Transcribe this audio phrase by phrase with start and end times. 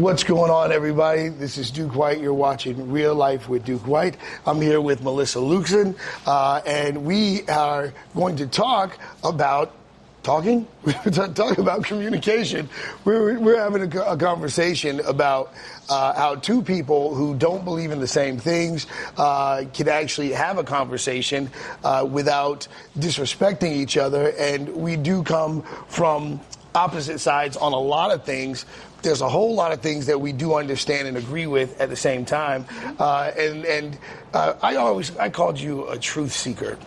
[0.00, 1.28] What's going on, everybody?
[1.28, 2.22] This is Duke White.
[2.22, 4.16] You're watching Real Life with Duke White.
[4.46, 5.94] I'm here with Melissa Lukeson,
[6.26, 9.76] uh, and we are going to talk about
[10.22, 10.66] talking.
[10.84, 10.94] We're
[11.34, 12.70] talk about communication.
[13.04, 15.52] We're, we're having a, a conversation about
[15.90, 18.86] uh, how two people who don't believe in the same things
[19.18, 21.50] uh, can actually have a conversation
[21.84, 22.66] uh, without
[22.98, 24.32] disrespecting each other.
[24.38, 26.40] And we do come from
[26.74, 28.64] opposite sides on a lot of things.
[29.02, 31.96] There's a whole lot of things that we do understand and agree with at the
[31.96, 32.66] same time.
[32.98, 33.98] Uh, and and
[34.34, 36.78] uh, I always I called you a truth seeker.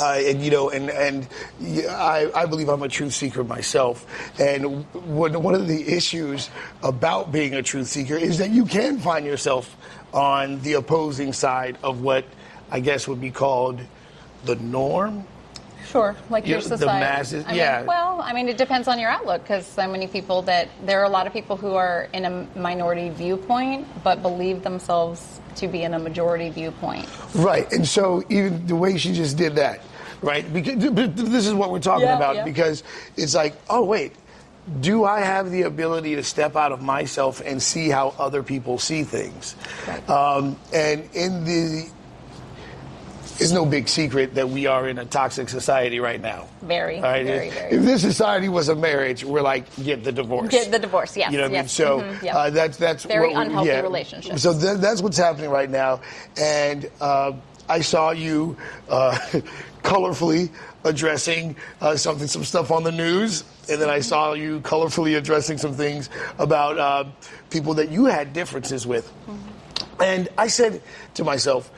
[0.00, 1.28] Uh, and you know, and and
[1.88, 4.06] I, I believe I'm a truth seeker myself.
[4.40, 6.50] And one one of the issues
[6.82, 9.76] about being a truth seeker is that you can find yourself
[10.12, 12.24] on the opposing side of what
[12.70, 13.80] I guess would be called
[14.44, 15.26] the norm.
[15.92, 17.00] Sure, like You your know, the society.
[17.00, 17.82] masses- I mean, yeah.
[17.82, 21.04] well, I mean, it depends on your outlook because so many people that there are
[21.04, 25.82] a lot of people who are in a minority viewpoint but believe themselves to be
[25.82, 27.06] in a majority viewpoint.
[27.34, 29.80] Right, and so even the way she just did that,
[30.22, 30.50] right?
[30.50, 32.44] Because this is what we're talking Yeah, about yeah.
[32.44, 32.82] because
[33.18, 34.12] it's like, oh wait,
[34.80, 38.78] do I have the ability to step out of myself and see how other people
[38.78, 39.56] see things?
[39.86, 40.08] Right.
[40.08, 41.90] Um, and in the
[43.40, 46.48] it's no big secret that we are in a toxic society right now.
[46.62, 47.24] Very, All right?
[47.26, 47.70] very, if, very.
[47.72, 50.48] if this society was a marriage, we're like, get the divorce.
[50.50, 51.88] Get the divorce, yes, You know what yes, I mean?
[51.88, 52.36] So mhm, yeah.
[52.36, 53.80] uh, that's that's Very we- unhealthy yeah.
[53.80, 54.42] relationships.
[54.42, 56.00] So th- that's what's happening right now,
[56.36, 57.32] and uh,
[57.68, 58.56] I saw you
[58.88, 59.18] uh,
[59.82, 60.50] colorfully
[60.84, 65.58] addressing uh, something, some stuff on the news, and then I saw you colorfully addressing
[65.58, 67.04] some things about uh,
[67.50, 70.02] people that you had differences with, Mm-hmm.
[70.02, 70.82] and I said
[71.14, 71.70] to myself,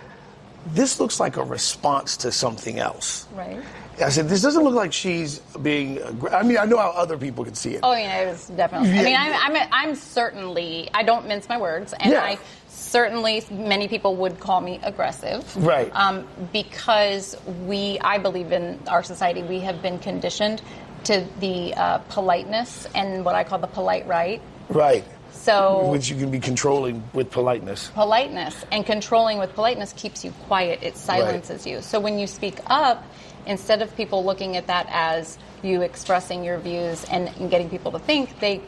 [0.66, 3.60] "This looks like a response to something else." Right.
[4.02, 6.00] I said, "This doesn't look like she's being."
[6.32, 7.80] I mean, I know how other people can see it.
[7.82, 8.90] Oh, yeah, it was definitely.
[8.98, 10.88] I mean, I'm, I'm, I'm certainly.
[10.92, 12.22] I don't mince my words, and Yeah.
[12.22, 12.38] I
[12.68, 15.56] certainly many people would call me aggressive.
[15.56, 15.90] Right.
[15.94, 17.36] Um, because
[17.66, 20.62] we, I believe in our society, we have been conditioned
[21.04, 24.40] to the uh, politeness and what I call the polite right.
[24.68, 25.04] Right.
[25.44, 27.90] So Which you can be controlling with politeness.
[27.94, 30.78] politeness and controlling with politeness keeps you quiet.
[30.82, 31.82] It silences you.
[31.82, 33.04] So when you speak up
[33.44, 37.92] instead of people looking at that as you expressing your views and, and getting people
[37.92, 38.62] to think they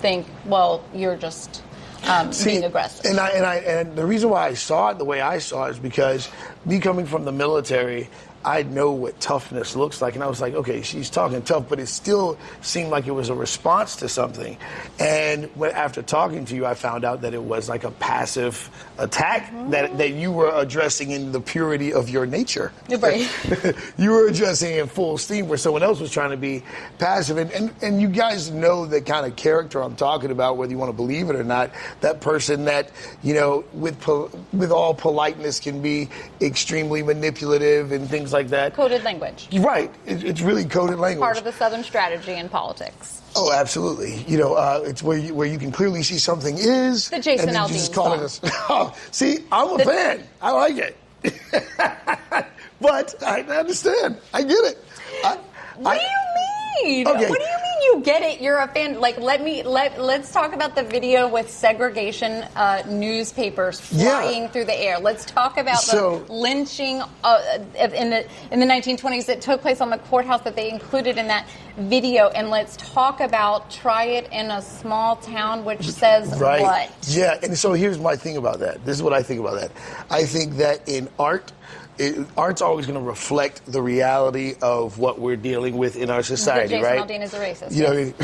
[0.00, 1.62] think well you're just
[2.06, 3.06] um, being aggressive.
[3.06, 5.64] And I, and I and the reason why I saw it the way I saw
[5.66, 6.28] it is because
[6.66, 8.10] me coming from the military,
[8.46, 11.80] I know what toughness looks like, and I was like, okay, she's talking tough, but
[11.80, 14.56] it still seemed like it was a response to something.
[15.00, 18.70] And when, after talking to you, I found out that it was like a passive
[18.98, 22.72] attack that that you were addressing in the purity of your nature.
[22.88, 23.28] Right.
[23.98, 26.62] you were addressing in full steam where someone else was trying to be
[26.98, 27.38] passive.
[27.38, 30.78] And, and, and you guys know the kind of character I'm talking about, whether you
[30.78, 31.72] want to believe it or not.
[32.00, 32.92] That person that,
[33.24, 34.06] you know, with,
[34.52, 36.08] with all politeness can be
[36.40, 38.74] extremely manipulative and things like that.
[38.74, 39.90] coded language right.
[40.06, 41.20] It, it's really coded language.
[41.22, 44.14] part of the southern strategy in politics Oh, absolutely.
[44.26, 47.10] You know, uh, it's where you, where you can clearly see something is.
[47.10, 49.84] The Jason and then you just Aldean call it a- Oh, see, I'm a The-
[49.84, 50.22] fan.
[50.40, 50.96] I like it.
[52.80, 54.16] but I understand.
[54.32, 54.78] I get it.
[55.24, 55.38] I,
[55.76, 57.28] what I- do you mean Okay.
[57.28, 60.32] what do you mean you get it you're a fan like let me let let's
[60.32, 64.20] talk about the video with segregation uh, newspapers Yeah.
[64.20, 68.66] flying through the air let's talk about So- the lynching uh, in the in the
[68.66, 72.76] 1920s that took place on the courthouse that they included in that video and let's
[72.78, 76.62] talk about try it in a small town which says Right.
[76.62, 78.84] what Yeah, and so here's my thing about that.
[78.84, 79.70] This is what I think about that.
[80.10, 81.52] I think that in art,
[81.98, 86.22] it, art's always going to reflect the reality of what we're dealing with in our
[86.22, 87.08] society, Jason right?
[87.08, 88.14] Aldean is a racist, You know, I mean?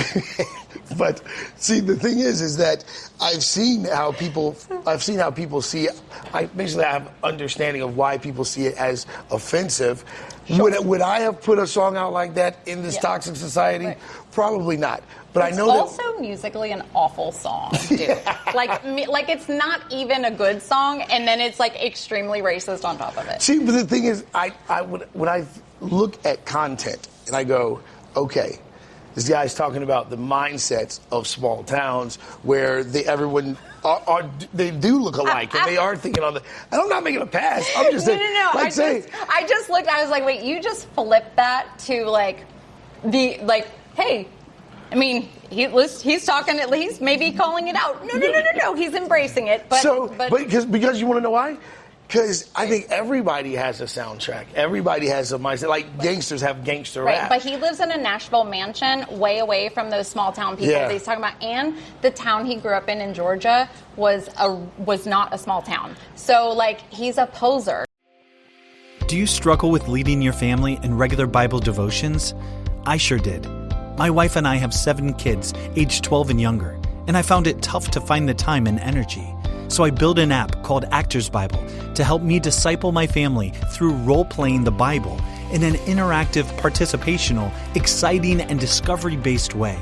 [0.99, 1.22] but
[1.56, 2.84] see, the thing is, is that
[3.21, 4.56] I've seen how people,
[4.87, 5.88] I've seen how people see.
[6.34, 10.05] I basically have understanding of why people see it as offensive.
[10.50, 13.00] Would would I have put a song out like that in this Yeah.
[13.02, 13.87] toxic society?
[13.87, 13.99] Right.
[14.32, 15.02] Probably not.
[15.32, 15.79] But it's I know that.
[15.79, 18.20] also musically an awful song, dude.
[18.55, 22.84] like, me, like it's not even a good song, and then it's like extremely racist
[22.84, 23.40] on top of it.
[23.40, 25.46] See, but the thing is, I, I would, when I
[25.81, 27.81] look at content and I go,
[28.14, 28.58] okay,
[29.14, 34.70] this guy's talking about the mindsets of small towns where they everyone are, are they
[34.70, 36.43] do look alike and they are thinking on the.
[36.70, 37.70] And I'm not making a pass.
[37.76, 38.50] I'm just No, saying, no, no.
[38.55, 39.88] like I saying, just, I just looked.
[39.88, 42.44] I was like, wait, you just flipped that to like
[43.05, 44.29] the like, hey.
[44.93, 48.05] I mean, he, he's talking at least, maybe calling it out.
[48.06, 48.75] No, no, no, no, no.
[48.75, 49.67] He's embracing it.
[49.69, 51.56] But, so, but, but because because you want to know why?
[52.06, 54.44] Because I think everybody has a soundtrack.
[54.55, 55.71] Everybody has a mindset.
[55.71, 57.31] Like gangsters have gangster Right, rap.
[57.31, 60.81] but he lives in a Nashville mansion, way away from those small town people Yeah.
[60.81, 61.43] that he's talking about.
[61.43, 63.67] And the town he grew up in in Georgia
[63.97, 64.53] was a
[64.85, 65.97] was not a small town.
[66.15, 67.87] So like he's a poser.
[69.06, 72.35] Do you struggle with leading your family in regular Bible devotions?
[72.85, 73.47] I sure did.
[74.02, 76.76] My wife and I have seven kids, aged 12 and younger,
[77.06, 79.32] and I found it tough to find the time and energy.
[79.69, 81.64] So I built an app called Actors Bible
[81.94, 85.20] to help me disciple my family through role playing the Bible
[85.52, 89.78] in an interactive, participational, exciting, and discovery based way.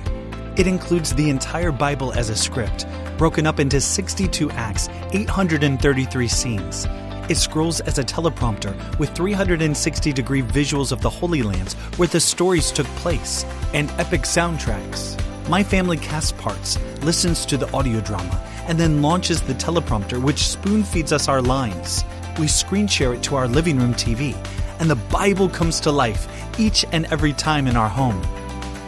[0.59, 2.85] It includes the entire Bible as a script,
[3.17, 6.87] broken up into 62 acts, 833 scenes.
[7.31, 12.19] It scrolls as a teleprompter with 360 degree visuals of the Holy Lands where the
[12.19, 15.17] stories took place, and epic soundtracks.
[15.49, 20.49] My family casts parts, listens to the audio drama, and then launches the teleprompter, which
[20.49, 22.05] spoon feeds us our lines.
[22.37, 24.35] We screen share it to our living room TV,
[24.81, 26.27] and the Bible comes to life
[26.59, 28.21] each and every time in our home.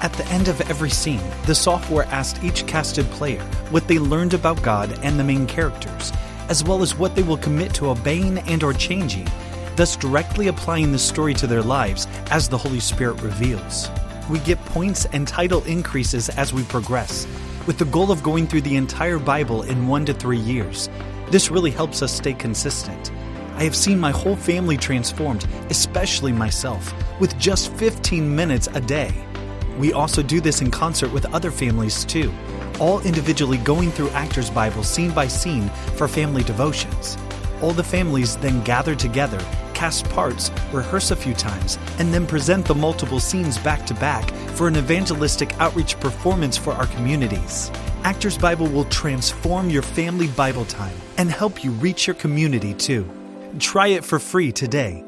[0.00, 4.34] At the end of every scene, the software asked each casted player what they learned
[4.34, 6.10] about God and the main characters,
[6.52, 9.26] as well as what they will commit to obeying and or changing,
[9.74, 13.88] thus directly applying the story to their lives as the Holy Spirit reveals.
[14.28, 17.26] We get points and title increases as we progress,
[17.66, 20.90] with the goal of going through the entire Bible in 1 to 3 years.
[21.30, 23.10] This really helps us stay consistent.
[23.54, 29.14] I have seen my whole family transformed, especially myself, with just 15 minutes a day.
[29.78, 32.30] We also do this in concert with other families too,
[32.82, 37.16] all individually going through Actors Bible scene by scene for family devotions.
[37.62, 39.38] All the families then gather together,
[39.72, 44.28] cast parts, rehearse a few times, and then present the multiple scenes back to back
[44.56, 47.70] for an evangelistic outreach performance for our communities.
[48.02, 53.08] Actors Bible will transform your family Bible time and help you reach your community too.
[53.60, 55.04] Try it for free today.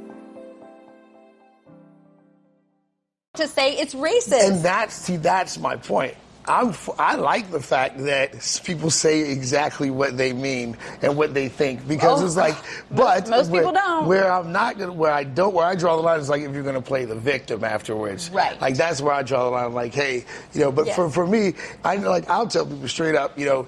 [3.35, 4.49] To say it's racist.
[4.49, 6.15] And that's see, that's my point.
[6.46, 11.32] I'm, f- I like the fact that people say exactly what they mean and what
[11.32, 12.55] they think because Oh, it's like,
[12.91, 14.06] but most where, people don't.
[14.06, 16.52] Where I'm not gonna, where I don't, where I draw the line is like if
[16.52, 18.61] you're gonna play the victim afterwards, Right.
[18.61, 19.73] Like that's where I draw the line.
[19.73, 20.96] Like, hey, you know, but Yes.
[20.96, 23.67] for for me, I like I'll tell people straight up, you know,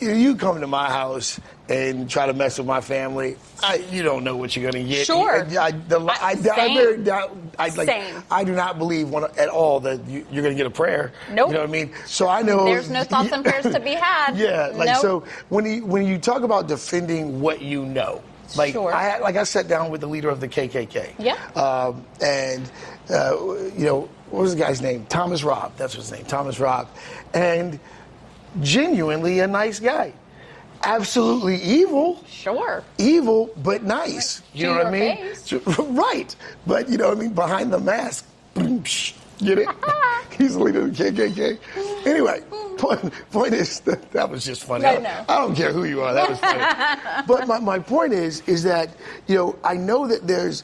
[0.00, 4.02] you, you come to my house and try to mess with my family, I, you
[4.02, 5.06] don't know what you're gonna get.
[5.06, 5.44] Sure.
[5.44, 7.08] I, I, the, I, I, I, Same.
[7.58, 8.22] I, like, Same.
[8.30, 11.12] I do not believe one, at all that you, you're going to get a prayer.
[11.32, 11.48] Nope.
[11.48, 11.92] You know what I mean?
[12.06, 14.36] So I know There's no thoughts and prayers to be had.
[14.36, 14.96] Yeah, like Nope.
[14.98, 18.22] so when you when you talk about defending what you know,
[18.56, 18.92] like Sure.
[18.92, 21.14] I like I sat down with the leader of the KKK.
[21.18, 21.34] Yeah.
[21.54, 22.70] Um, and
[23.10, 23.36] uh,
[23.76, 25.06] you know what was the guy's name?
[25.06, 25.76] Thomas Robb.
[25.76, 26.24] That's his name.
[26.24, 26.88] Thomas Robb,
[27.32, 27.78] and
[28.60, 30.12] genuinely a nice guy.
[30.82, 32.84] Absolutely evil Sure.
[32.98, 34.42] evil but nice.
[34.52, 35.18] You know what I mean?
[35.96, 36.34] Right.
[36.66, 37.32] But you know what I mean?
[37.32, 38.26] Behind the mask.
[38.54, 39.68] Get it?
[40.38, 41.58] He's the leader of the KKK.
[42.06, 42.42] Anyway,
[42.78, 44.84] point, point is that, that was just funny.
[44.84, 45.24] I know.
[45.28, 46.12] I don't care who you are.
[46.14, 47.24] That was funny.
[47.26, 48.90] but my, my point is, is that,
[49.26, 50.62] you know, I know that there's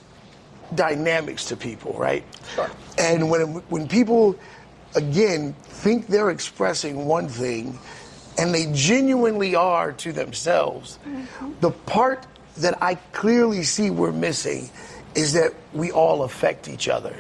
[0.74, 2.24] dynamics to people, right?
[2.54, 2.70] Sure.
[2.98, 4.38] And when, when people,
[4.94, 7.78] again, think they're expressing one thing
[8.38, 11.52] and they genuinely are to themselves, mm-hmm.
[11.60, 12.26] the part
[12.58, 14.70] that I clearly see we're missing
[15.14, 17.14] is that we all affect each other.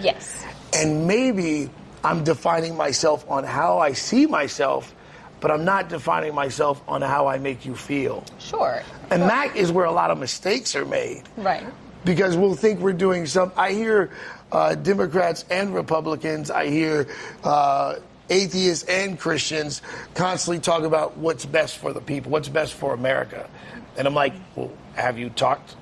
[0.00, 0.44] Yes.
[0.74, 1.68] And maybe
[2.02, 4.94] I'm defining myself on how I see myself,
[5.40, 8.24] but I'm not defining myself on how I make you feel.
[8.38, 8.82] Sure.
[9.10, 11.64] And that is where a lot of mistakes are made Right.
[12.04, 13.52] because we'll think we're doing some.
[13.56, 14.10] I hear
[14.52, 17.08] uh, Democrats and Republicans, I hear
[17.42, 17.96] uh,
[18.28, 19.82] atheists and Christians
[20.14, 23.48] constantly talk about what's best for the people, what's best for America.
[23.96, 25.74] And I'm like, well, have you talked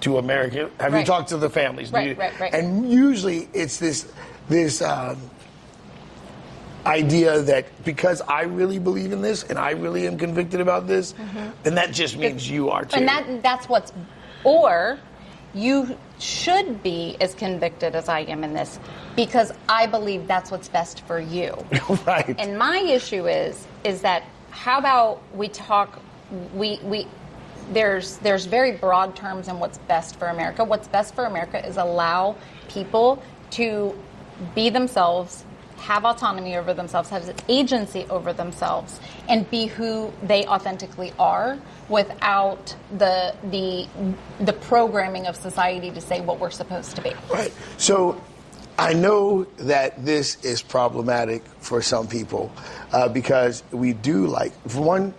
[0.00, 0.70] to America?
[0.80, 1.92] Have you talked to the families?
[1.92, 2.54] Right, you- right, right.
[2.54, 4.10] And usually it's this
[4.48, 5.18] this um,
[6.86, 11.14] idea that because I really believe in this and I really am convicted about this,
[11.64, 12.96] then that just means you are too.
[12.96, 12.98] Mm-hmm.
[12.98, 13.92] And that that's what's
[14.44, 14.98] or
[15.54, 18.78] you should be as convicted as I am in this
[19.14, 21.56] because I believe that's what's best for you.
[22.06, 22.34] right.
[22.38, 26.00] And my issue is is that how about we talk
[26.54, 27.06] we we
[27.72, 30.64] there's there's very broad terms in what's best for America.
[30.64, 32.36] What's best for America is allow
[32.68, 33.96] people to
[34.54, 35.44] be themselves,
[35.78, 42.74] have autonomy over themselves, have agency over themselves, and be who they authentically are without
[42.98, 43.86] the the
[44.40, 47.12] the programming of society to say what we're supposed to be.
[47.32, 47.52] Right.
[47.76, 48.20] So
[48.78, 52.52] I know that this is problematic for some people
[52.92, 55.14] uh, because we do like, for one,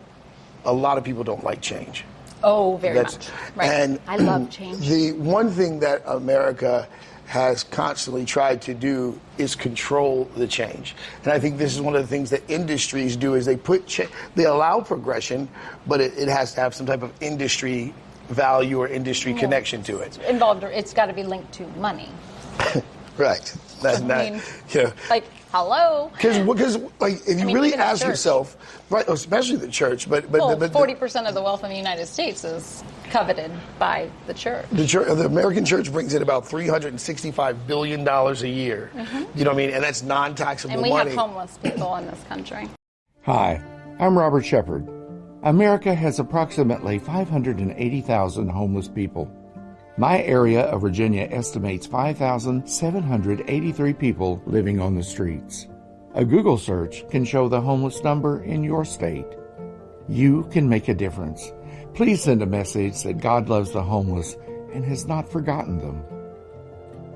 [0.64, 2.06] a lot of people don't like change.
[2.44, 3.30] Oh, very That's- much.
[3.56, 3.70] Right.
[3.72, 4.88] And I love change.
[4.88, 6.88] The one thing that America
[7.28, 10.96] has constantly tried to do is control the change.
[11.24, 13.86] And I think this is one of the things that industries do is they put
[13.86, 15.50] cha- they allow progression,
[15.86, 17.94] but it, it has to have some type of industry
[18.30, 20.18] value or industry connection to it.
[20.28, 22.10] Involved, it's got to be linked to money.
[23.18, 23.52] Right.
[23.82, 26.12] That, I that- mean, you know, Like, hello.
[26.14, 28.56] because like if you mean, really ask yourself,
[28.92, 31.76] right, especially the church, but but Well, but forty percent of the wealth in the
[31.78, 32.84] United States is
[33.18, 34.66] coveted by the church.
[34.72, 38.50] The, church, the American church brings in about three hundred and sixty-five billion dollars a
[38.50, 38.92] year.
[39.34, 39.72] You know what I mean?
[39.72, 40.84] And that's non-taxable Mm-hmm.
[40.84, 41.10] And we money.
[41.12, 42.70] have homeless people in this country.
[43.24, 43.60] Hi,
[44.00, 44.88] I'm Robert Shepard.
[45.44, 49.32] America has approximately 580,000 homeless people.
[49.98, 55.68] My area of Virginia estimates 5,783 people living on the streets.
[56.14, 59.26] A Google search can show the homeless number in your state.
[60.08, 61.52] You can make a difference.
[61.98, 64.38] Please send a message that God loves the homeless
[64.72, 66.04] and has not forgotten them.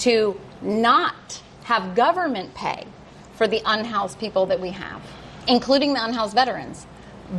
[0.00, 2.84] to not have government pay
[3.32, 5.00] for the unhoused people that we have,
[5.48, 6.86] including the unhoused veterans.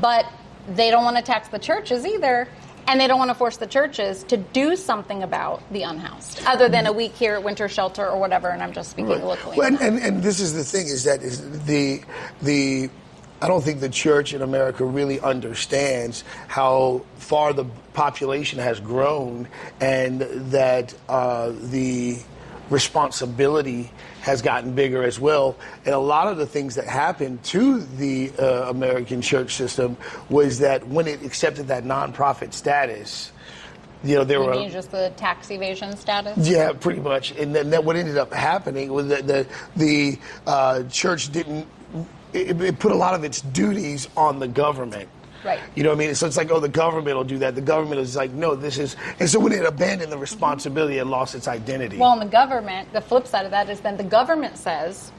[0.01, 0.25] But
[0.67, 2.47] they don't want to tax the churches either.
[2.87, 6.69] And they don't want to force the churches to do something about the unhoused, other
[6.69, 8.49] than a week here at winter shelter or whatever.
[8.49, 9.57] And I'm just speaking locally.
[9.57, 12.01] Well, and, and, and this is the thing is that is the
[12.41, 12.89] the
[13.41, 19.49] I don't think the church in America really understands how far the population has grown
[19.81, 20.21] and
[20.51, 22.19] that uh, the
[22.69, 23.91] responsibility
[24.21, 25.55] has gotten bigger as well.
[25.85, 29.97] And a lot of the things that happened to the uh, American church system
[30.29, 33.31] was that when it accepted that nonprofit status,
[34.03, 36.37] you know, there you were just the tax evasion status?
[36.37, 37.31] yeah, pretty much.
[37.31, 41.67] And then that what ended up happening was that the the uh, church didn't.
[42.33, 45.07] It, it put a lot of its duties on the government.
[45.43, 45.59] Right.
[45.75, 46.15] You know what I mean?
[46.15, 47.55] So it's like, oh, the government will do that.
[47.55, 48.95] The government is like, no, this is.
[49.19, 51.97] And so when it abandoned the responsibility, it lost its identity.
[51.97, 55.11] Well, in the government, the flip side of that is then the government says,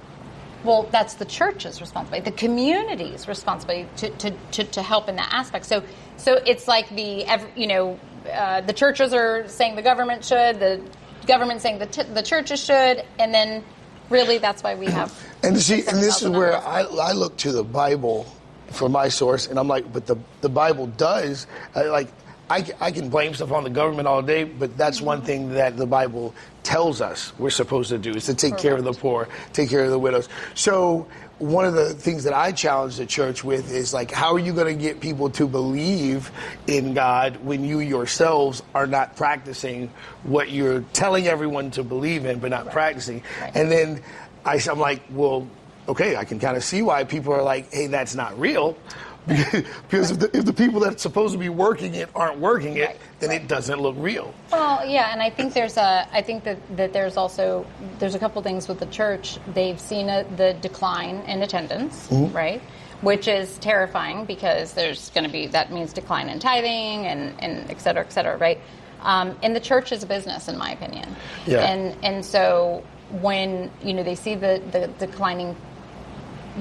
[0.65, 5.29] well, that's the church's responsibility, the community's responsibility to, to, to, to help in that
[5.31, 5.67] aspect.
[5.67, 5.83] So,
[6.17, 8.01] so it's like the, you know,
[8.33, 10.83] uh, the churches are saying the government should, the
[11.27, 13.63] government saying the, t- the churches should, and then
[14.09, 15.13] really that's why we have.
[15.43, 18.27] And see, and this is where I, I look to the Bible
[18.75, 22.09] for my source, and I'm like, but the the Bible does uh, like.
[22.51, 22.61] I
[22.93, 26.35] can blame stuff on the government all day, but that's one thing that the Bible
[26.63, 29.83] tells us we're supposed to do is to take care of the poor, take care
[29.83, 30.29] of the widows.
[30.55, 34.39] So one of the things that I challenge the church with is like, how are
[34.39, 36.31] you going to get people to believe
[36.67, 39.91] in God when you yourselves are not practicing
[40.23, 43.23] what you're telling everyone to believe in, but not practicing?
[43.41, 43.57] Right.
[43.57, 44.03] And then
[44.45, 45.49] I, I, am like, well,
[45.89, 48.77] okay, I can kind of see why people are like, hey, that's not real.
[49.27, 52.89] because if the, if the people that's supposed to be working it aren't working it,
[52.89, 54.35] Right, then it doesn't look real.
[54.53, 56.07] Well, yeah, and I think there's a.
[56.13, 57.65] I think that, that there's also
[57.99, 59.39] there's a couple things with the church.
[59.55, 62.61] They've seen a, the decline in attendance, right?
[63.01, 67.71] Which is terrifying because there's going to be that means decline in tithing and and
[67.71, 68.61] et cetera, et cetera, right?
[69.01, 71.17] Um, and the church is a business, in my opinion.
[71.47, 71.61] Yeah.
[71.61, 72.85] And and so
[73.23, 75.57] when you know they see the the declining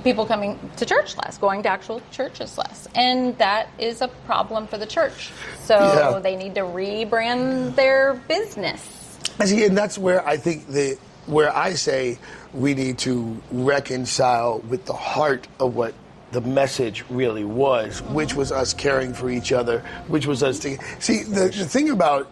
[0.03, 2.87] people coming to church less, going to actual churches less.
[2.95, 5.31] And that is a problem for the church.
[5.63, 6.19] So Yeah.
[6.19, 9.19] they need to rebrand their business.
[9.39, 12.17] And see, and that's where I think the where I say
[12.53, 15.93] we need to reconcile with the heart of what
[16.33, 20.77] the message really was, which was us caring for each other, which was us to
[20.99, 22.29] see the, the thing about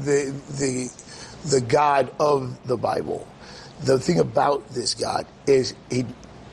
[0.00, 0.90] the the
[1.48, 3.26] the God of the Bible.
[3.84, 6.04] The thing about this God is he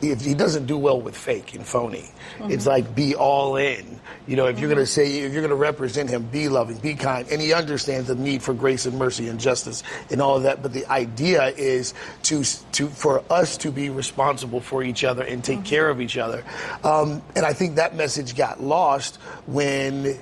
[0.01, 2.09] if he doesn't do well with fake and phony.
[2.39, 2.69] It's mm-hmm.
[2.69, 3.99] like be all in.
[4.27, 5.11] You know, if you're going to mm-hmm.
[5.11, 7.27] say, if you're going to represent him, be loving, be kind.
[7.29, 10.61] And he understands the need for grace and mercy and justice and all of that.
[10.61, 11.93] But the idea is
[12.23, 12.43] to,
[12.73, 15.65] to for us to be responsible for each other and take mm-hmm.
[15.65, 16.43] care of each other.
[16.83, 20.17] Um, and I think that message got lost when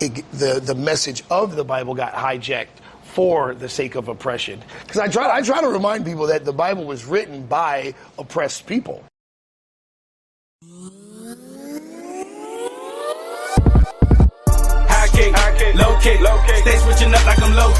[0.00, 2.68] it, the, the message of the Bible got hijacked
[3.02, 4.62] for the sake of oppression.
[4.82, 8.66] Because I try, I try to remind people that the Bible was written by oppressed
[8.66, 9.04] people.
[15.74, 16.56] Low kick, low kick.
[16.56, 17.72] Stay switching up like I'm low.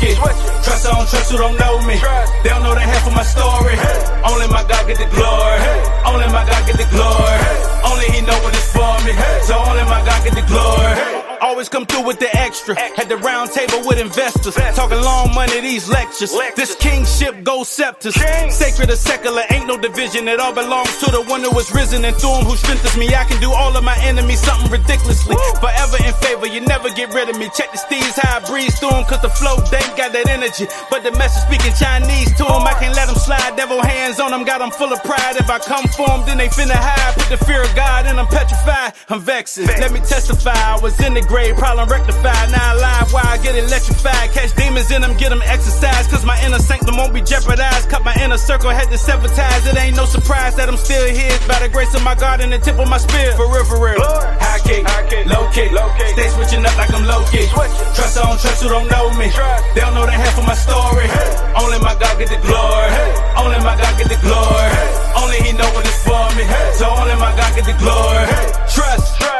[0.64, 1.96] Trust I don't trust who don't know me.
[2.42, 3.76] They don't know the half of my story.
[4.24, 5.60] Only my God get the glory.
[6.08, 7.40] Only my God get the glory.
[7.84, 9.12] Only He know what it's for me.
[9.44, 11.19] So only my God get the glory.
[11.40, 12.78] Always come through with the extra.
[12.78, 14.54] Had the round table with investors.
[14.54, 16.32] Talking long money, these lectures.
[16.54, 18.14] This kingship goes scepters.
[18.14, 20.28] Sacred or secular, ain't no division.
[20.28, 23.08] It all belongs to the one who was risen and through him who strengthens me.
[23.14, 25.36] I can do all of my enemies something ridiculously.
[25.60, 27.48] Forever in favor, you never get rid of me.
[27.54, 30.28] Check the steeds, how I breeze through them, cause the flow, they ain't got that
[30.28, 30.66] energy.
[30.90, 33.56] But the message speaking Chinese to them, I can't let them slide.
[33.56, 35.36] Devil hands on them, got them full of pride.
[35.36, 37.16] If I come for them, then they finna hide.
[37.16, 38.92] Put the fear of God and I'm petrified.
[39.08, 39.66] I'm vexing.
[39.66, 42.50] Let me testify, I was in the grave, problem rectified.
[42.50, 44.34] Now alive, why I get electrified.
[44.34, 46.10] Catch demons in them, get them exercise.
[46.10, 47.88] Cause my inner sanctum won't be jeopardized.
[47.88, 49.64] Cut my inner circle, had to sever ties.
[49.70, 51.38] It ain't no surprise that I'm still here.
[51.46, 53.32] By the grace of my God and the tip of my spear.
[53.38, 54.02] For real, for real.
[54.02, 56.12] High kick, high kick, low kick, low kick.
[56.18, 57.48] Stay switching up like I'm low kick.
[57.94, 59.30] Trust I don't trust who don't know me.
[59.30, 59.64] Trust.
[59.78, 61.06] They don't know the half of my story.
[61.54, 62.90] Only my God get the glory.
[63.38, 64.70] Only my God get the glory.
[65.14, 66.42] Only He know what it's for me.
[66.74, 68.26] So only my God get the glory.
[68.74, 69.39] Trust, trust,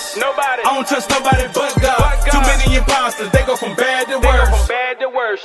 [0.00, 0.16] trust.
[0.16, 0.62] Nobody.
[0.64, 2.16] I don't trust nobody but God.
[2.30, 3.30] Too many imposters.
[3.30, 4.48] They go from bad to worse.
[4.48, 4.79] From bad to worse.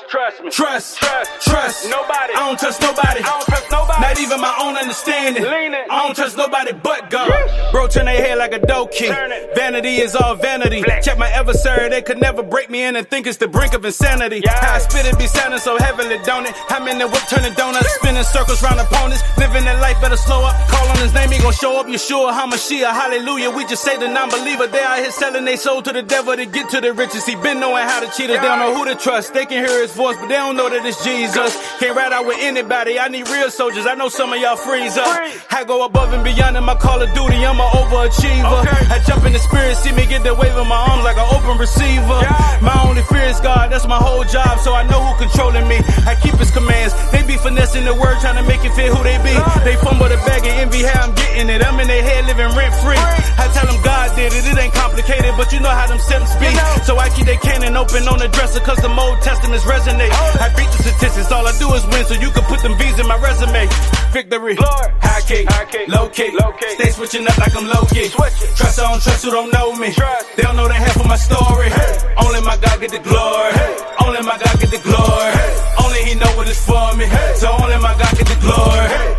[0.10, 0.50] Trust me.
[0.52, 1.32] Trust, Trust.
[1.42, 1.90] trust.
[1.90, 2.34] Nobody.
[2.34, 3.22] I don't trust nobody.
[3.22, 4.02] I don't trust nobody.
[4.02, 5.44] Not even my own understanding.
[5.44, 5.86] Leaning.
[5.90, 7.30] I don't trust nobody but God.
[7.30, 7.72] Yes.
[7.72, 9.08] Bro, turn their head like a dough key.
[9.56, 10.84] Vanity is all vanity.
[10.84, 11.02] Black.
[11.02, 13.86] Check my adversary, they could never break me in and think it's the brink of
[13.86, 14.42] insanity.
[14.44, 14.60] Yeah.
[14.60, 16.56] How I spit it be sounding so heavily, don't it?
[16.86, 19.24] In the whip turning donuts, spinning circles round opponents.
[19.40, 20.54] Living that life better slow up.
[20.70, 21.88] Call on his name, he gon' show up.
[21.88, 23.50] Yeshua, Hamashiach, hallelujah.
[23.50, 24.68] We just say the non-believer.
[24.68, 27.26] They out here selling they soul to the devil to get to the riches.
[27.26, 28.38] He been knowing how to cheat us.
[28.38, 29.34] They don't know who to trust.
[29.34, 31.54] They can hear his voice, but they don't know that it's Jesus.
[31.78, 32.98] Can't ride out with anybody.
[32.98, 33.86] I need real soldiers.
[33.86, 35.06] I know some of y'all freeze up.
[35.54, 37.46] I go above and beyond in my call of duty.
[37.46, 38.66] I'm an overachiever.
[38.66, 38.82] Okay.
[38.90, 41.30] I jump in the spirit, see me get the wave in my arms like an
[41.30, 42.18] open receiver.
[42.26, 42.62] God.
[42.66, 43.72] My only fear is God.
[43.72, 45.82] That's my whole job, so I know who controlling me.
[46.06, 46.94] I keep His commands.
[47.10, 49.34] They be finessing the word, trying to make it fit who they be.
[49.66, 51.66] They fumble the bag and envy how I'm getting it.
[51.66, 53.00] I'm in their head living rent free.
[53.42, 54.46] I tell them God did it.
[54.46, 56.50] It ain't complicated, but you know how them simps be.
[56.86, 60.14] So I keep their canon open on the dresser, cause the Old Testaments resonate.
[60.38, 61.32] I beat the statistics.
[61.32, 63.66] All I do is win, so you can put them V's in my resume.
[64.14, 64.56] Victory.
[64.56, 64.90] Lord.
[65.02, 65.88] High kick, High kick.
[65.90, 66.78] low kick, Low kick.
[66.80, 68.12] Stay switching up like I'm low kick.
[68.14, 68.54] Switching.
[68.56, 69.92] Trust I don't trust who don't know me.
[69.92, 70.36] Trust.
[70.36, 71.70] They don't know the half of my story.
[72.22, 73.54] Only my God get the glory.
[74.06, 75.15] Only my God get the glory.
[75.84, 77.08] Only He know what it's for me.
[77.36, 79.16] So only my God get the glory.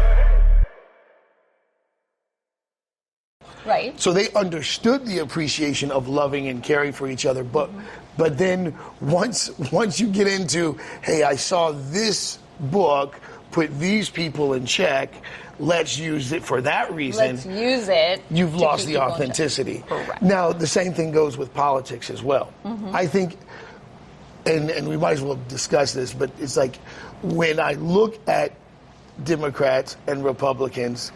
[3.65, 4.01] Right.
[4.01, 7.69] So they understood the appreciation of loving and caring for each other, but
[8.17, 14.53] but then once once you get into, hey, I saw this book put these people
[14.53, 15.15] in check,
[15.59, 17.37] let's use it for that reason.
[17.37, 18.23] Let's use it.
[18.31, 19.21] you've lost the people in check.
[19.21, 19.85] authenticity.
[20.21, 22.53] Now, the same thing goes with politics as well.
[22.65, 22.95] Mm-hmm.
[22.95, 23.39] I think,
[24.47, 26.77] and, and we might as well discuss this, but it's like
[27.23, 28.53] when I look at
[29.25, 31.13] Democrats and Republicans,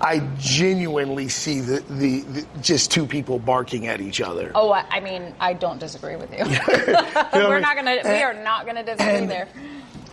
[0.00, 4.52] I genuinely see the, the, the just two people barking at each other.
[4.54, 6.38] Oh, I I mean, I don't disagree with you.
[6.44, 7.62] You know We're mean?
[7.62, 7.98] not gonna.
[8.04, 9.48] We are not gonna disagree and- there.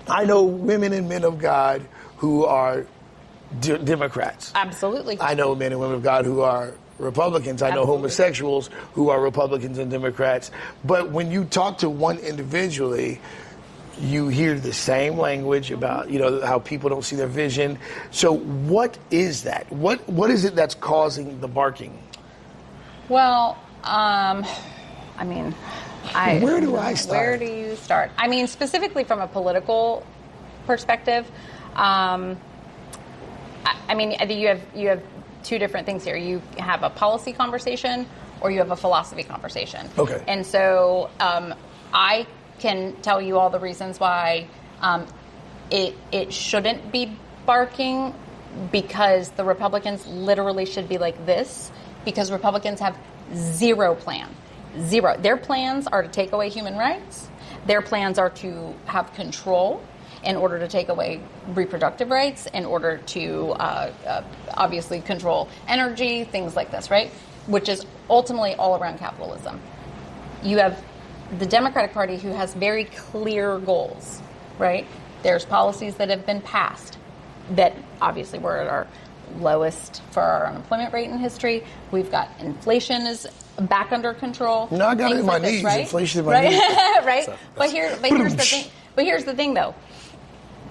[0.07, 1.81] I know women and men of God
[2.17, 2.85] who are
[3.59, 4.51] de- Democrats.
[4.55, 5.17] Absolutely.
[5.19, 7.61] I know men and women of God who are Republicans.
[7.61, 7.95] I know Absolutely.
[7.95, 10.51] homosexuals who are Republicans and Democrats.
[10.83, 13.19] But when you talk to one individually,
[13.99, 17.79] you hear the same language about you know how people don't see their vision.
[18.11, 19.71] So what is that?
[19.71, 21.97] What what is it that's causing the barking?
[23.07, 24.45] Well, um,
[25.17, 25.53] I mean,
[26.13, 26.39] I.
[26.39, 27.19] Where do I start?
[27.19, 28.11] Where do you start?
[28.17, 30.05] I mean, specifically from a political
[30.65, 31.29] perspective,
[31.75, 32.37] um,
[33.65, 35.03] I, I mean, I think you have you have
[35.45, 36.15] two different things here.
[36.15, 38.07] You have a policy conversation,
[38.41, 39.89] or you have a philosophy conversation.
[39.97, 40.23] Okay.
[40.27, 41.53] And so, um,
[41.93, 42.27] I
[42.59, 44.47] can tell you all the reasons why
[44.81, 45.05] um,
[45.71, 48.13] it it shouldn't be barking
[48.71, 51.71] because the Republicans literally should be like this
[52.03, 52.97] because Republicans have
[53.33, 54.29] zero plan.
[54.81, 55.17] Zero.
[55.17, 57.29] Their plans are to take away human rights.
[57.65, 59.81] Their plans are to have control
[60.25, 64.23] in order to take away reproductive rights, in order to uh, uh,
[64.55, 67.11] obviously control energy, things like this, right?
[67.47, 69.61] Which is ultimately all around capitalism
[70.45, 70.81] you have
[71.39, 74.21] the Democratic Party who has very clear goals,
[74.59, 74.85] right?
[75.23, 76.97] There's policies that have been passed
[77.51, 78.87] that obviously we're at our
[79.39, 81.63] lowest for our unemployment rate in history.
[81.91, 83.27] We've got inflation is
[83.59, 84.67] back under control.
[84.71, 85.63] No, I got it in my like this, knees.
[85.63, 85.79] right?
[85.81, 86.51] Inflation in my right?
[86.51, 87.05] knees.
[87.05, 87.29] right.
[87.55, 88.65] But here, but here's the thing.
[88.95, 89.75] But here's the thing, though.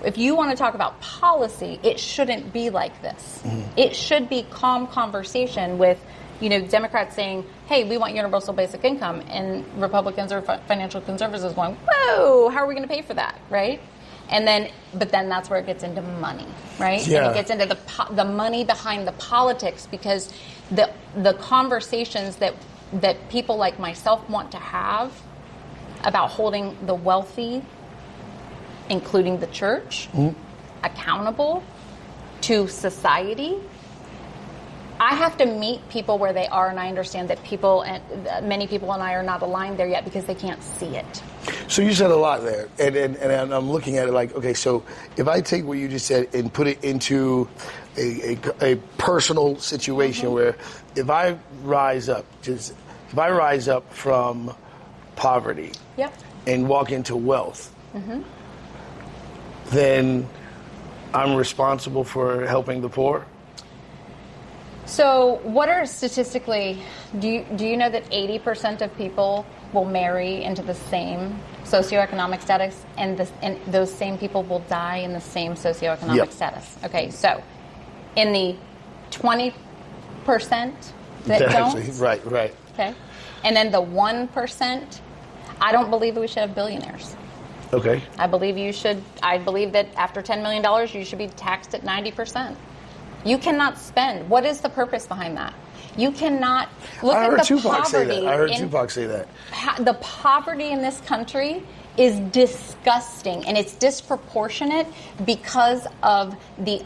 [0.05, 3.41] If you want to talk about policy, it shouldn't be like this.
[3.45, 3.79] Mm-hmm.
[3.79, 5.99] It should be calm conversation with,
[6.41, 11.01] you know, Democrats saying, "Hey, we want universal basic income," and Republicans or fi- financial
[11.01, 13.81] conservatives going, "Whoa, how are we going to pay for that?" Right?
[14.31, 16.47] And then, but then that's where it gets into money,
[16.79, 17.01] right?
[17.03, 17.31] And Yeah.
[17.31, 20.33] it gets into the po- the money behind the politics because
[20.71, 22.55] the the conversations that
[22.95, 25.13] that people like myself want to have
[26.05, 27.63] about holding the wealthy,
[28.91, 30.39] including the church, mm-hmm.
[30.85, 31.63] accountable
[32.43, 33.57] to society.
[35.01, 38.41] I have to meet people where they are, and I understand that people and uh,
[38.43, 41.23] many people and I are not aligned there yet because they can't see it.
[41.67, 44.55] So you said a lot there, and, and, and I'm looking at it like, okay,
[44.55, 44.85] so
[45.17, 47.49] if I take what you just said and put it into
[47.97, 50.35] a, a, a personal situation mm-hmm.
[50.35, 50.57] where
[50.95, 52.75] if I rise up, just
[53.11, 54.55] if I rise up from
[55.17, 56.13] poverty Yep.
[56.47, 58.23] and walk into wealth, mm-hmm.
[59.67, 60.29] Then
[61.13, 63.25] I'm responsible for helping the poor.
[64.87, 66.83] So, what are statistically?
[67.19, 71.39] Do you do you know that eighty percent of people will marry into the same
[71.65, 76.33] socioeconomic status, and the, and those same people will die in the same socioeconomic Yep.
[76.33, 76.77] status?
[76.85, 77.43] Okay, so
[78.17, 78.57] in the
[79.11, 79.55] twenty
[80.25, 80.93] percent
[81.27, 82.55] that Actually, don't, right, right.
[82.75, 82.95] okay,
[83.43, 85.01] and then the one percent,
[85.61, 87.17] I don't believe that we should have billionaires.
[87.75, 88.03] Okay.
[88.19, 89.03] I believe you should.
[89.23, 92.57] I believe that after ten million dollars, you should be taxed at ninety percent.
[93.25, 94.29] You cannot spend.
[94.31, 95.55] What is the purpose behind that?
[95.97, 96.69] You cannot
[97.03, 98.21] look I at heard the Tupac say poverty.
[98.21, 98.33] that.
[98.33, 99.29] I heard in- Tupac say that.
[99.51, 101.63] ha- the poverty in this country
[101.97, 104.87] is disgusting and it's disproportionate
[105.25, 106.83] because of the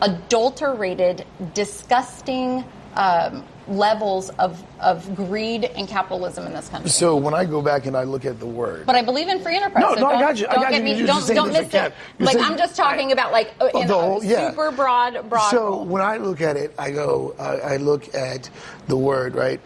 [0.00, 6.90] unadulterated, disgusting um, levels of, of greed and capitalism in this country.
[6.90, 9.40] So when I go back and I look at the word, But I believe in
[9.40, 9.82] free enterprise.
[9.82, 10.46] No, so no, I don't, got you.
[10.48, 10.96] I got get you.
[11.00, 11.06] me.
[11.06, 11.92] Don't don't miss it.
[12.18, 14.50] Like saying- I'm just talking about like uh, Oh, in the a whole- yeah.
[14.50, 15.50] super broad, broad.
[15.50, 15.84] So role.
[15.84, 18.48] when I look at it, I go, I, I look at
[18.86, 19.60] the word, right?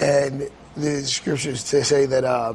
[0.00, 2.54] And the scriptures to say that uh,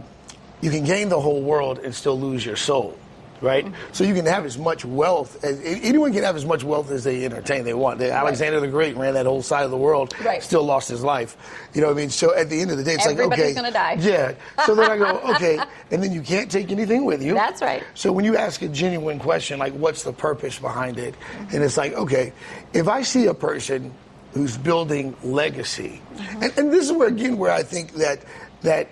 [0.61, 2.97] you can gain the whole world and still lose your soul,
[3.41, 3.65] right?
[3.65, 3.93] Mm-hmm.
[3.93, 7.03] So you can have as much wealth as anyone can have as much wealth as
[7.03, 8.01] they entertain they want.
[8.01, 10.41] Alexander the Great ran that whole side of the world, Right.
[10.43, 11.35] still lost his life.
[11.73, 12.09] You know what I mean?
[12.09, 13.97] So at the end of the day, it's Everybody's like okay, gonna die.
[13.99, 14.33] Yeah.
[14.65, 15.59] So then I go, okay,
[15.91, 17.33] and then you can't take anything with you.
[17.33, 17.83] That's right.
[17.95, 21.15] So when you ask a genuine question, like what's the purpose behind it,
[21.51, 22.33] and it's like, okay,
[22.73, 23.93] if I see a person
[24.33, 26.01] who's building legacy,
[26.41, 28.19] and, and this is where again where I think that
[28.61, 28.87] that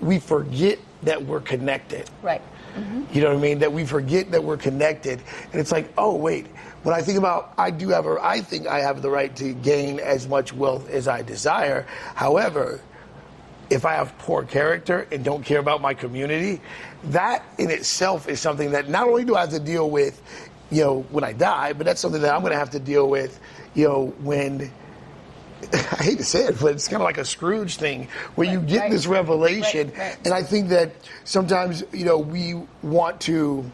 [0.00, 2.08] we forget that we're connected.
[2.22, 2.42] right.
[2.74, 3.04] Mm-hmm.
[3.12, 3.58] You know what I mean?
[3.60, 6.46] That we forget that we're connected, and it's like, oh wait.
[6.82, 9.54] When I think about, I do have a, I think I have the right to
[9.54, 11.86] gain as much wealth as I desire.
[12.14, 12.78] However,
[13.70, 16.60] if I have poor character and don't care about my community,
[17.04, 20.20] that in itself is something that not only do I have to deal with,
[20.70, 23.08] you know, when I die, but that's something that I'm going to have to deal
[23.08, 23.40] with,
[23.74, 24.70] you know, when.
[25.72, 28.60] I hate to say it, but it's kind of like a Scrooge thing where you
[28.60, 28.90] get right.
[28.90, 30.18] this revelation, Right, right.
[30.24, 30.92] and I think that
[31.24, 33.70] sometimes you know we want to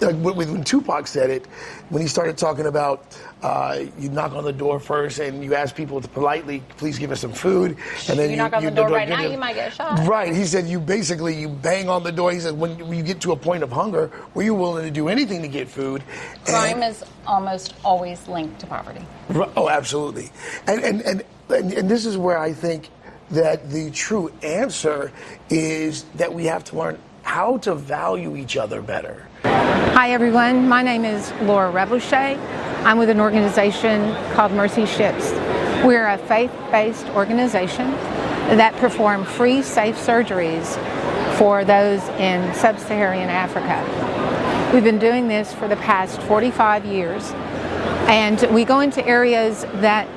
[0.00, 1.46] like when, when Tupac said it,
[1.88, 5.74] when he started talking about uh, you knock on the door first and you ask
[5.74, 7.76] people to politely, please give us some food,
[8.08, 10.06] and then You knock on the door right now, you might get shot.
[10.06, 10.34] Right.
[10.34, 12.32] He said you basically you bang on the door.
[12.32, 15.08] He said when, you get to a point of hunger, where you're willing to do
[15.08, 16.02] anything to get food.
[16.44, 19.04] Crime and- is almost always linked to poverty.
[19.28, 20.30] Ri- Oh, absolutely.
[20.66, 22.90] And, and, and, and, and this is where I think
[23.30, 25.10] that the true answer
[25.48, 29.26] is that we have to learn how to value each other better.
[29.54, 30.68] Hi, everyone.
[30.68, 32.36] My name is Laura Rebouche.
[32.84, 35.30] I'm with an organization called Mercy Ships.
[35.84, 37.92] We're a faith based organization
[38.56, 40.74] that perform free, safe surgeries
[41.38, 43.78] for those in sub Saharan Africa.
[44.74, 47.30] We've been doing this for the past 45 years,
[48.10, 50.08] and we go into areas that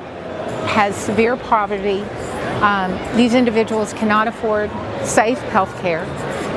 [0.67, 2.02] has severe poverty.
[2.63, 4.71] Um, these individuals cannot afford
[5.06, 6.06] safe health care.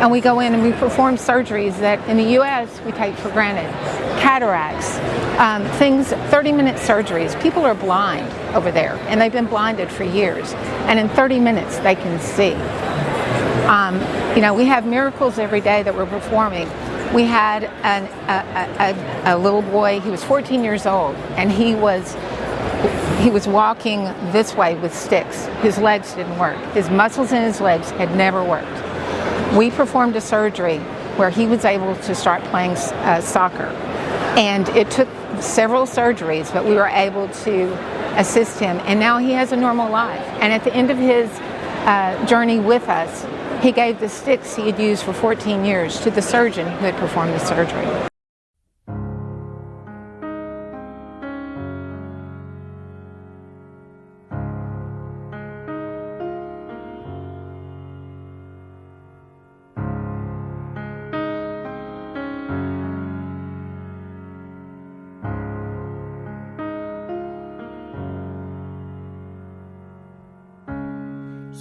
[0.00, 3.30] And we go in and we perform surgeries that in the US we take for
[3.30, 3.70] granted.
[4.18, 4.96] Cataracts,
[5.38, 7.40] um, things, 30 minute surgeries.
[7.42, 10.54] People are blind over there and they've been blinded for years.
[10.88, 12.54] And in 30 minutes they can see.
[13.66, 13.96] Um,
[14.34, 16.66] you know, we have miracles every day that we're performing.
[17.12, 21.52] We had an, a, a, a, a little boy, he was 14 years old, and
[21.52, 22.16] he was
[23.20, 25.44] he was walking this way with sticks.
[25.60, 26.56] His legs didn't work.
[26.72, 28.89] His muscles in his legs had never worked.
[29.56, 30.78] We performed a surgery
[31.16, 33.66] where he was able to start playing uh, soccer.
[34.36, 35.08] And it took
[35.40, 37.72] several surgeries, but we were able to
[38.16, 38.78] assist him.
[38.84, 40.24] And now he has a normal life.
[40.40, 41.28] And at the end of his
[41.86, 43.26] uh, journey with us,
[43.62, 46.96] he gave the sticks he had used for 14 years to the surgeon who had
[46.96, 48.09] performed the surgery.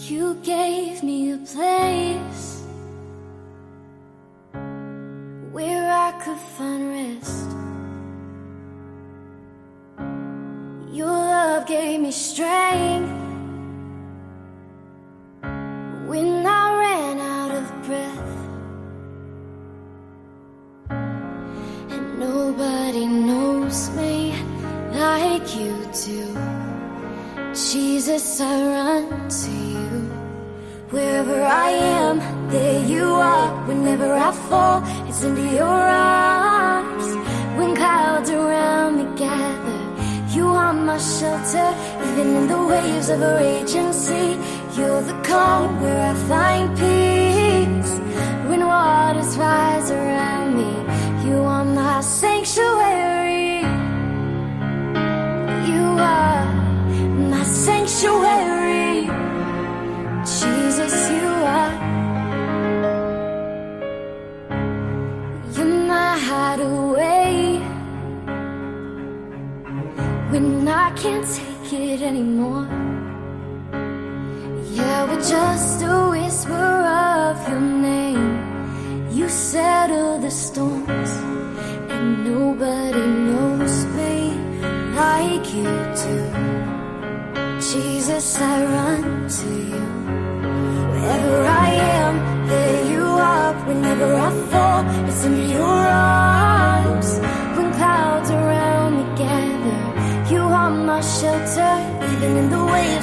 [0.10, 2.64] You gave me a place
[5.52, 7.46] where I could find rest.
[10.92, 12.59] Your love gave me strength
[35.20, 37.16] fall, into your arms.
[37.58, 41.74] When clouds around me gather, you are my shelter.
[42.08, 44.38] Even in the waves of a raging sea,
[44.76, 47.19] you're the calm where I find peace.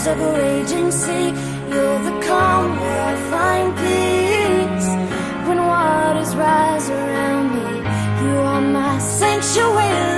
[0.08, 1.26] Of a raging sea,
[1.68, 4.88] you're the calm where I find peace.
[5.48, 7.68] When waters rise around me,
[8.22, 10.15] you are my sanctuary.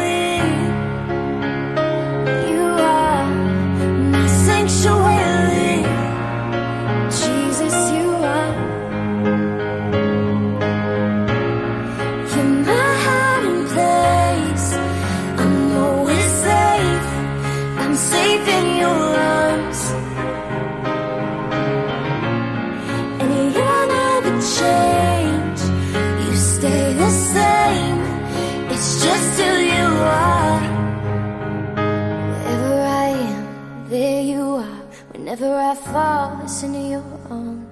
[35.84, 37.66] falls into your arms.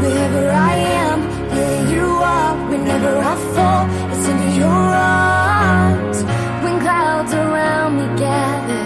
[0.00, 1.18] Wherever I am,
[1.56, 2.54] here you are.
[2.70, 6.18] Whenever I fall, it's into your arms.
[6.62, 8.84] When clouds around me gather,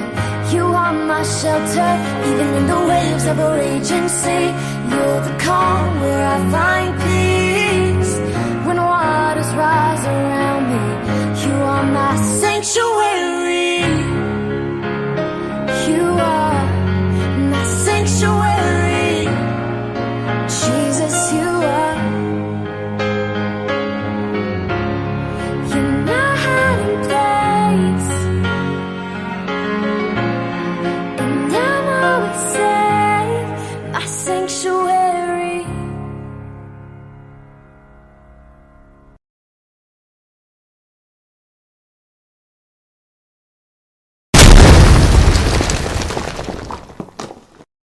[0.55, 1.93] you are my shelter.
[2.29, 4.47] Even in the waves of a raging sea,
[4.91, 8.13] you're the calm where I find peace.
[8.67, 10.85] When waters rise around me,
[11.43, 13.46] you are my sanctuary.